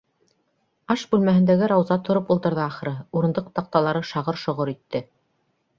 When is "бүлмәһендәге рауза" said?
1.11-1.97